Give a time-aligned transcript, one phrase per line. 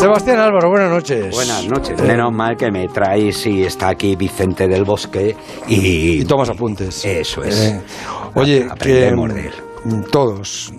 [0.00, 1.30] Sebastián Álvaro, buenas noches.
[1.30, 2.00] Buenas noches.
[2.00, 5.36] Menos mal que me traes y está aquí Vicente del Bosque
[5.68, 6.22] y...
[6.22, 7.04] Y tomas apuntes.
[7.04, 7.60] Eso es.
[7.60, 7.82] Eh,
[8.34, 9.52] oye, que Aprendemos de él.
[10.10, 10.72] Todos,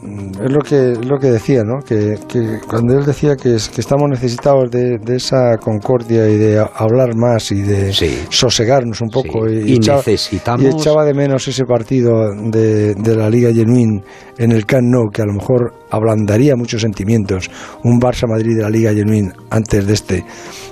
[0.43, 1.79] es lo que, es lo que decía, ¿no?
[1.83, 6.37] Que, que cuando él decía que, es- que estamos necesitados de, de esa concordia y
[6.37, 8.23] de hablar más y de Sí.
[8.29, 9.47] sosegarnos un poco.
[9.47, 9.55] Sí.
[9.65, 14.03] Y, Y echaba, necesitamos- y echaba de menos ese partido de, de la Liga Genuine
[14.37, 17.49] en el Camp Nou, que a lo mejor ablandaría muchos sentimientos.
[17.83, 20.25] Un Barça-Madrid de la Liga Genuine antes de este,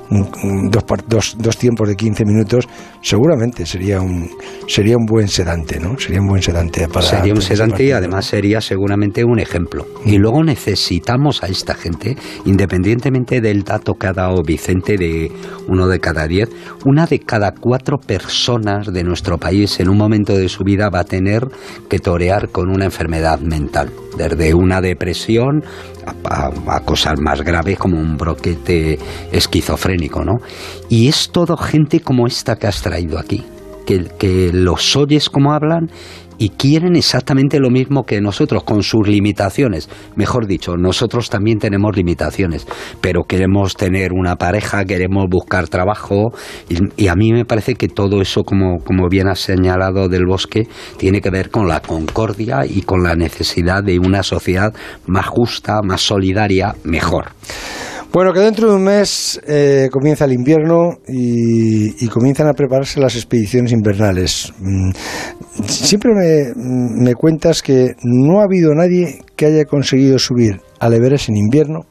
[0.10, 2.68] dos, dos, dos tiempos de 15 minutos,
[3.02, 4.30] seguramente sería un,
[4.68, 6.00] sería un buen sedante, ¿no?
[6.00, 7.06] Sería un buen sedante para...
[7.06, 9.86] Sería un sedante y partido, sería seguramente un ejemplo.
[10.06, 15.32] Y luego necesitamos a esta gente, independientemente del dato que ha dado Vicente de
[15.68, 16.50] uno de cada diez,
[16.86, 21.02] una de cada cuatro personas de nuestro país en un momento de su vida va
[21.02, 21.48] a tener
[21.90, 25.64] que torear con una enfermedad mental, desde una depresión
[26.26, 28.98] a cosas más graves como un broquete
[29.32, 30.38] esquizofrénico, ¿no?
[30.90, 33.44] Y es todo gente como esta que has traído aquí
[33.90, 35.90] que, que los oyes como hablan
[36.40, 39.90] y quieren exactamente lo mismo que nosotros, con sus limitaciones.
[40.16, 42.66] Mejor dicho, nosotros también tenemos limitaciones,
[43.02, 46.32] pero queremos tener una pareja, queremos buscar trabajo
[46.98, 50.68] y, a mí me parece que todo eso, como, como bien has señalado del bosque,
[50.98, 54.74] tiene que ver con la concordia y con la necesidad de una sociedad
[55.06, 57.32] más justa, más solidaria, mejor.
[58.12, 63.00] Bueno, que dentro de un mes eh, comienza el invierno y, y comienzan a prepararse
[63.00, 64.52] las expediciones invernales.
[64.60, 64.92] Mm,
[65.68, 71.30] Siempre me, me cuentas que no ha habido nadie que haya conseguido subir al Everest
[71.30, 71.82] en invierno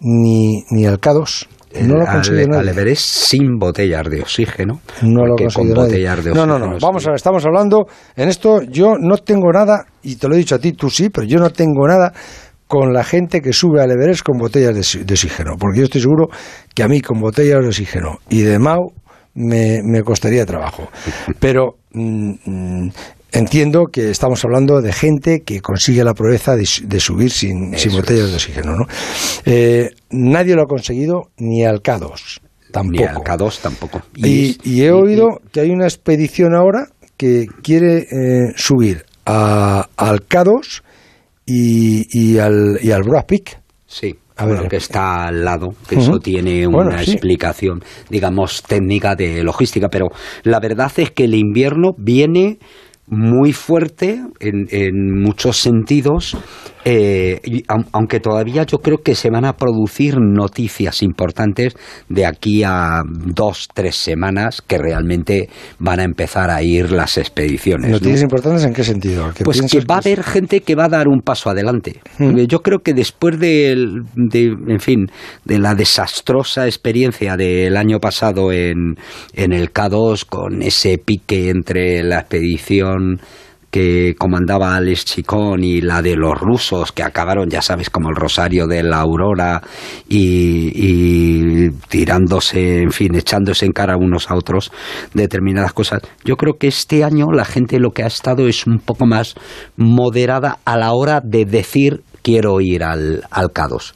[0.00, 1.48] ni, ni al K2.
[1.82, 2.68] No lo al, al.
[2.68, 4.80] Everest sin botellas de oxígeno.
[5.02, 6.80] No lo con botellas de No, no, oxígeno no.
[6.80, 6.86] sí.
[6.86, 7.86] Vamos a ver, estamos hablando.
[8.16, 11.10] En esto yo no tengo nada, y te lo he dicho a ti, tú sí,
[11.10, 12.12] pero yo no tengo nada
[12.68, 15.56] con la gente que sube al Everest con botellas de, oxígeno.
[15.58, 16.28] Porque yo estoy seguro
[16.74, 18.92] que a mí con botellas de oxígeno y de Mau
[19.34, 20.88] me, me costaría trabajo.
[21.40, 22.90] Pero mm, mm,
[23.32, 27.70] entiendo que estamos hablando de gente que consigue la proeza de, su- de subir sin,
[27.90, 28.76] botellas de oxígeno.
[28.76, 28.84] ¿no?
[29.44, 32.40] Eh, nadie lo ha conseguido, ni al K2.
[32.70, 32.98] Tampoco.
[32.98, 34.02] Ni al K2 tampoco.
[34.14, 40.28] Y, y he oído que hay una expedición ahora que quiere eh, subir a, al
[40.28, 40.82] K2
[41.48, 43.60] y, y al, y al Brad Peak.
[43.86, 44.14] Sí.
[44.36, 44.70] A bueno, ver.
[44.70, 47.10] que está al lado, que eso tiene una Bueno, sí.
[47.12, 50.06] explicación, digamos, técnica de logística, pero
[50.44, 52.58] la verdad es que el invierno viene
[53.08, 56.36] muy fuerte en, en muchos sentidos,
[56.84, 61.74] eh, y aunque todavía yo creo que se van a producir noticias importantes
[62.08, 67.88] de aquí a dos, tres semanas que realmente van a empezar a ir las expediciones.
[67.88, 67.94] ¿no?
[67.94, 69.32] ¿Noticias importantes en qué sentido?
[69.34, 72.00] ¿Que Pues que va a haber gente que va a dar un paso adelante.
[72.18, 72.24] Mm.
[72.26, 75.06] Porque Yo creo que después de, en fin,
[75.44, 78.96] de la desastrosa experiencia del año pasado en,
[79.34, 83.20] en el K2 con ese pique entre la expedición
[83.70, 88.16] que comandaba Alex Chicón y la de los rusos que acabaron, ya sabes, como el
[88.16, 89.62] Rosario de la Aurora
[90.08, 94.72] y, y tirándose, en fin, echándose en cara unos a otros
[95.12, 96.02] determinadas cosas.
[96.24, 99.34] Yo creo que este año la gente lo que ha estado es un poco más
[99.76, 103.94] moderada a la hora de decir quiero ir al, al K2.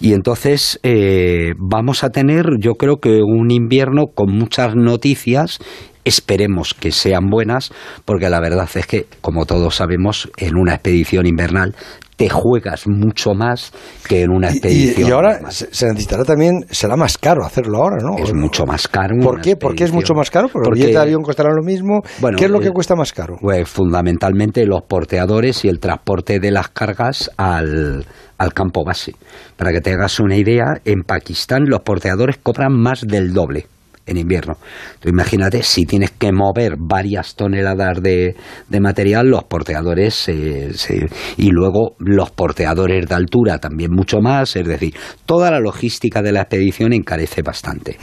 [0.00, 5.60] Y entonces eh, vamos a tener, yo creo que un invierno con muchas noticias
[6.04, 7.70] Esperemos que sean buenas,
[8.06, 11.74] porque la verdad es que, como todos sabemos, en una expedición invernal
[12.18, 13.72] te juegas mucho más
[14.08, 15.08] que en una y, expedición.
[15.08, 15.52] y ahora normal.
[15.52, 18.18] se, necesitará también, será más caro hacerlo ahora, ¿no?
[18.18, 19.14] es mucho más caro.
[19.22, 19.54] ¿Por qué?
[19.54, 20.48] ¿Por qué es mucho más caro?
[20.48, 22.00] Porque, el Porque- billete de avión costará lo mismo.
[22.20, 23.36] Bueno, ¿Qué es lo que eh, cuesta más caro?
[23.40, 28.04] Pues fundamentalmente los porteadores y el transporte de las cargas al,
[28.36, 29.14] al campo base.
[29.56, 33.66] Para que te hagas una idea, en Pakistán los porteadores cobran más del doble
[34.08, 34.56] en invierno.
[35.04, 38.34] Imagínate si tienes que mover varias toneladas de,
[38.68, 44.66] de material, los porteadores se- y luego los porteadores de altura también mucho más, es
[44.66, 44.94] decir,
[45.26, 47.98] toda la logística de la expedición encarece bastante.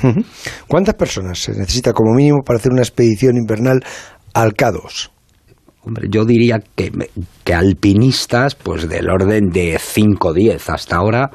[0.68, 3.84] ¿Cuántas personas se necesita como mínimo para hacer una expedición invernal
[4.34, 5.10] al K2?
[5.86, 6.92] Hombre, yo diría que,
[7.44, 11.30] que alpinistas, pues del orden de 5 o 10 hasta ahora,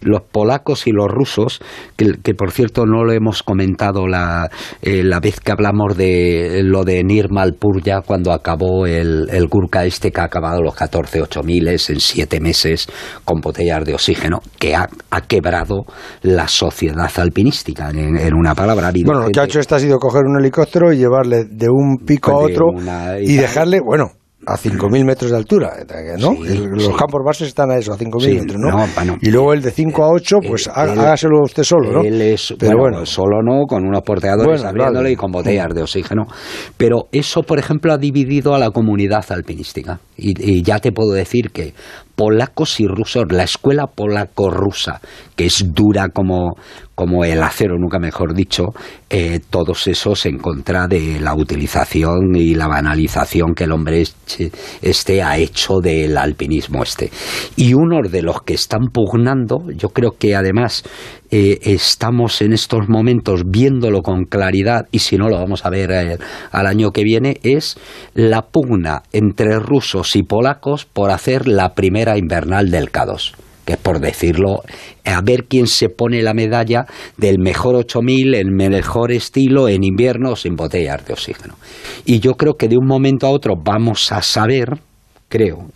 [0.00, 1.60] los polacos y los rusos,
[1.96, 4.48] que, que por cierto no lo hemos comentado la,
[4.82, 9.84] eh, la vez que hablamos de lo de Nirmalpur ya cuando acabó el, el Gurkha
[9.84, 12.86] este que ha acabado los 14 8 miles en 7 meses
[13.24, 15.84] con botellas de oxígeno, que ha, ha quebrado
[16.22, 18.92] la sociedad alpinística, en, en una palabra.
[19.04, 21.96] Bueno, lo que ha hecho este ha sido coger un helicóptero y llevarle de un
[22.06, 23.95] pico a otro una- y y dejarle, bueno,
[24.46, 25.72] a 5.000 metros de altura,
[26.18, 26.32] ¿no?
[26.34, 29.18] los campos bases están a eso, a 5.000 metros, ¿no?
[29.20, 32.02] y luego el de 5 a 8, pues hágaselo usted solo, ¿no?
[32.02, 36.26] Él es, pero bueno, solo no, con unos porteadores abriéndole y con botellas de oxígeno.
[36.76, 39.98] Pero eso, por ejemplo, ha dividido a la comunidad alpinística.
[40.16, 41.74] y ya te puedo decir que
[42.16, 45.00] polacos y rusos, la escuela polaco-rusa,
[45.36, 46.56] que es dura como,
[46.94, 48.64] como el acero, nunca mejor dicho,
[49.10, 54.02] eh, todos esos en contra de la utilización y la banalización que el hombre
[54.82, 57.10] este ha hecho del alpinismo este.
[57.54, 60.84] Y uno de los que están pugnando, yo creo que además
[61.30, 65.90] eh, estamos en estos momentos viéndolo con claridad, y si no lo vamos a ver
[65.90, 66.18] eh,
[66.52, 67.78] al año que viene, es
[68.14, 73.34] la pugna entre rusos y polacos por hacer la primera invernal del K2
[73.66, 74.62] que es por decirlo,
[75.04, 76.86] a ver quién se pone la medalla
[77.16, 81.56] del mejor 8000, el mejor estilo en invierno sin botellas de oxígeno.
[82.04, 84.78] Y yo creo que de un momento a otro vamos a saber,
[85.28, 85.66] creo,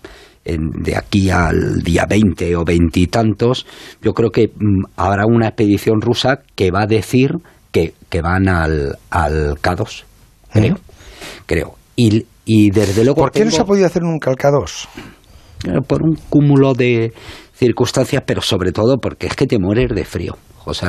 [0.44, 3.66] de aquí al día 20 o veintitantos,
[4.02, 7.36] yo creo que mm, habrá una expedición rusa que va a decir
[7.70, 7.92] que,
[8.22, 10.04] van al, al K2,
[10.52, 10.76] creo.
[11.46, 11.74] Creo.
[11.94, 13.20] Y, y desde luego.
[13.20, 14.88] ¿Por qué no se ha podido hacer nunca el K2?
[15.66, 17.12] Eh, por un cúmulo de,
[17.60, 20.88] circunstancias, pero sobre todo porque es que te mueres de frío, José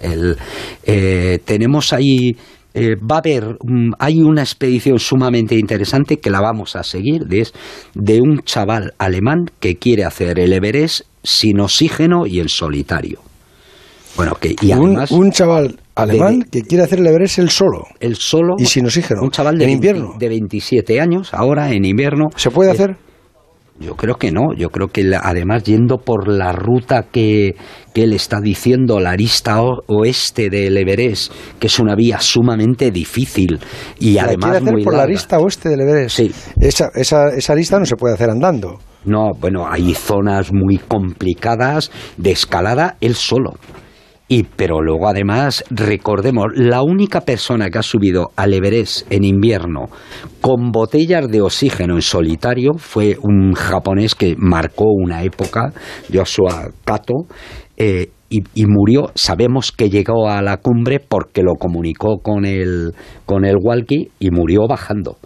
[0.00, 0.38] El,
[0.84, 2.34] eh, tenemos ahí
[2.78, 3.56] eh, va a haber,
[3.98, 7.48] hay una expedición sumamente interesante que la vamos a seguir, de,
[7.94, 13.20] de un chaval alemán que quiere hacer el Everest sin oxígeno y en solitario.
[14.16, 17.84] Bueno, que y además, un, chaval alemán que quiere hacer el Everest el solo.
[18.00, 18.56] El solo.
[18.58, 19.22] Y sin oxígeno.
[19.22, 20.14] Un chaval de, en invierno.
[20.18, 22.26] de 27 años, ahora en invierno.
[22.34, 22.96] ¿Se puede hacer?
[23.80, 27.54] Yo creo que no, yo creo que además yendo por la ruta que,
[27.94, 33.60] que él está diciendo, la arista oeste del Everest, que es una vía sumamente difícil
[34.00, 36.16] y además hacer por la arista oeste del Everest.
[36.16, 36.32] Sí.
[36.60, 38.78] Esa, esa, esa arista no se puede hacer andando.
[39.04, 43.54] No, bueno, hay zonas muy complicadas de escalada él solo.
[44.30, 49.86] Y, pero luego además, recordemos, la única persona que ha subido al Everest en invierno
[50.42, 55.72] con botellas de oxígeno en solitario fue un japonés que marcó una época,
[56.12, 57.24] Joshua Kato,
[57.78, 59.10] eh, y, y, murió.
[59.14, 62.92] Sabemos que llegó a la cumbre porque lo comunicó con el,
[63.24, 65.16] con el walkie y murió bajando.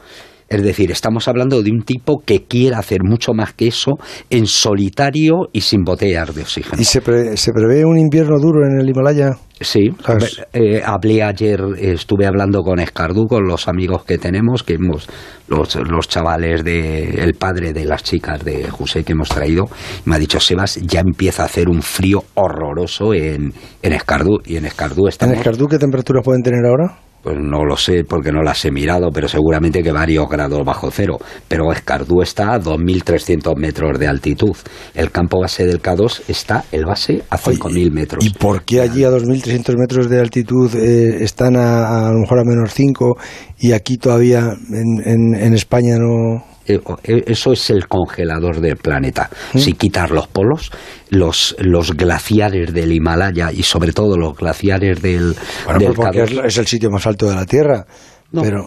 [0.53, 3.93] Es decir, estamos hablando de un tipo que quiere hacer mucho más que eso
[4.29, 6.77] en solitario y sin botellas de oxígeno.
[6.79, 9.31] ¿Y se, prevé un invierno duro en el Himalaya?
[9.59, 9.91] Sí,
[10.53, 15.09] eh, hablé ayer, estuve hablando con Escardú, con los amigos que tenemos, que hemos,
[15.49, 19.65] los, los chavales de el padre de las chicas de José que hemos traído,
[20.05, 24.57] me ha dicho Sebas, ya empieza a hacer un frío horroroso en, en Escardú y
[24.57, 25.33] en Escardú estamos.
[25.33, 26.99] ¿En Escardú qué temperaturas pueden tener ahora?
[27.23, 30.91] Pues no lo sé porque no las he mirado, pero seguramente que varios grados bajo
[30.91, 31.19] cero.
[31.49, 34.57] Pero Escardú está a 2.300 metros de altitud.
[34.95, 38.25] El campo base del K2 está el base a 5.000 metros.
[38.25, 42.41] ¿Y por qué allí a 2.300 metros de altitud eh, están a, a, lo mejor
[42.41, 43.17] a menos 5
[43.61, 49.29] y aquí todavía en, en España no, eso es el congelador del planeta.
[49.53, 49.59] ¿Mm?
[49.59, 50.71] Si quitar los polos,
[51.11, 55.35] los, los glaciares del Himalaya y sobre todo los glaciares del...
[55.65, 57.85] Bueno, porque es el sitio más alto de la Tierra.
[58.33, 58.67] No, pero,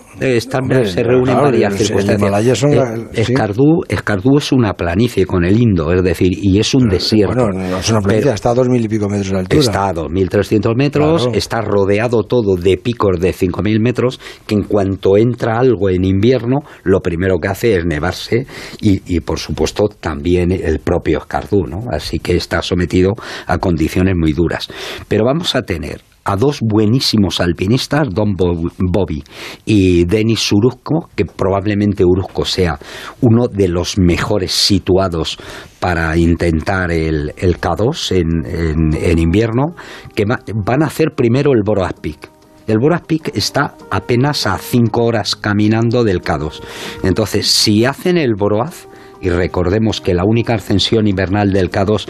[0.86, 2.64] se reúnen varias circunstancias.
[2.64, 7.46] Eh, Escardú, Escardú, es una planicie con el Indo, es decir, y es un desierto.
[7.46, 9.60] Bueno, no es una planicie, está a dos mil y pico metros de altura.
[9.60, 14.20] Está a dos mil trescientos metros, está rodeado todo de picos de cinco mil metros,
[14.46, 18.46] que en cuanto entra algo en invierno, lo primero que hace es nevarse
[18.82, 21.86] y, y por supuesto también el propio Escardú, ¿no?
[21.92, 23.14] Así que está sometido
[23.48, 24.68] a condiciones muy duras.
[25.08, 29.24] Pero vamos a tener a dos buenísimos alpinistas, Don Bobby
[29.64, 32.80] y Denis Uruzco, que probablemente Uruzco sea
[33.22, 35.38] uno de los mejores situados
[35.80, 39.76] para intentar el, el K2 en, invierno,
[40.16, 42.32] que van a hacer primero el Boras Peak.
[42.66, 46.60] El Boras Peak está apenas a cinco horas caminando del K2.
[47.04, 48.88] Entonces, si hacen el Boroaz,
[49.22, 52.08] y recordemos que la única ascensión invernal del K2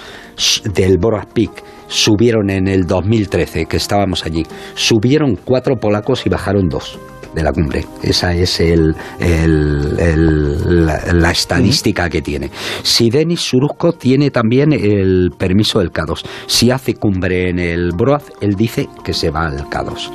[0.74, 6.68] del Boras Peak subieron en el 2013, que estábamos allí, subieron cuatro polacos y bajaron
[6.68, 7.00] dos
[7.36, 7.86] de la cumbre.
[8.02, 12.50] Esa es el, la, estadística que tiene.
[12.82, 16.26] Si Denis Suruzco tiene también el permiso del K2.
[16.48, 20.10] Si hace cumbre en el Broaz, él dice que se va al K2.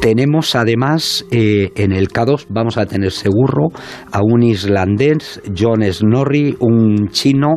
[0.00, 3.68] Tenemos además eh, en el K2, vamos a tener seguro
[4.10, 7.54] a un islandés, John Snorri, un chino,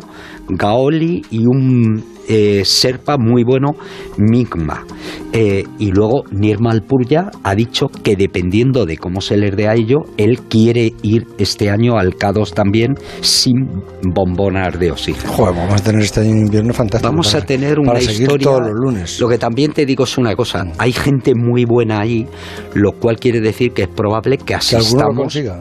[0.47, 3.75] Gaoli y un eh, Serpa muy bueno,
[4.17, 4.85] Migma.
[5.33, 9.73] Eh, y luego Nirmal Purya ha dicho que dependiendo de cómo se les dé a
[9.73, 13.67] ello, él quiere ir este año al K2 también sin
[14.01, 15.33] bombonas de oxígeno.
[15.33, 17.11] Joder, vamos a tener este año un invierno fantástico.
[17.11, 18.45] Vamos a tener una para historia.
[18.45, 19.19] todos los lunes.
[19.19, 22.27] Lo que también te digo es una cosa: hay gente muy buena ahí,
[22.73, 24.93] lo cual quiere decir que es probable que que asistamos.
[24.93, 25.59] alguno lo consiga.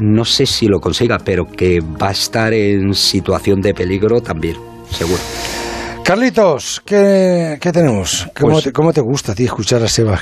[0.00, 4.56] No sé si lo consiga, pero que va a estar en situación de peligro también,
[4.90, 5.20] seguro.
[6.04, 8.28] Carlitos, ¿qué, qué tenemos?
[8.38, 10.12] ¿Cómo, Pues- te, ¿Cómo te gusta a ti escuchar a Sebas